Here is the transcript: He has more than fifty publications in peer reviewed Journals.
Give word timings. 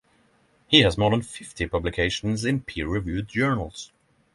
He 0.65 0.79
has 0.79 0.97
more 0.97 1.11
than 1.11 1.21
fifty 1.21 1.67
publications 1.67 2.43
in 2.43 2.61
peer 2.61 2.87
reviewed 2.87 3.27
Journals. 3.27 3.91